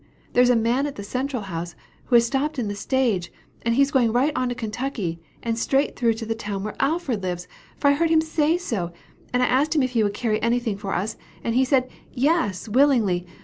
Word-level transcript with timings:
there 0.33 0.41
is 0.41 0.49
a 0.49 0.55
man 0.55 0.87
at 0.87 0.95
the 0.95 1.03
Central 1.03 1.43
House, 1.43 1.75
who 2.05 2.15
has 2.15 2.23
just 2.23 2.29
stopped 2.33 2.57
in 2.57 2.67
the 2.67 2.73
stage, 2.73 3.31
and 3.61 3.75
he 3.75 3.83
is 3.83 3.91
going 3.91 4.11
right 4.11 4.31
on 4.35 4.49
to 4.49 4.55
Kentucky, 4.55 5.21
and 5.43 5.59
straight 5.59 5.95
through 5.95 6.15
the 6.15 6.33
town 6.33 6.63
where 6.63 6.73
Alfred 6.79 7.21
lives, 7.21 7.47
for 7.77 7.89
I 7.89 7.93
heard 7.93 8.09
him 8.09 8.19
say 8.19 8.57
so; 8.57 8.91
and 9.31 9.43
I 9.43 9.45
asked 9.45 9.75
him 9.75 9.83
if 9.83 9.91
he 9.91 10.01
would 10.03 10.15
carry 10.15 10.41
anything 10.41 10.75
for 10.75 10.95
us, 10.95 11.17
and 11.43 11.53
he 11.53 11.63
said, 11.63 11.87
'Yes, 12.11 12.67
willingly.' 12.67 13.27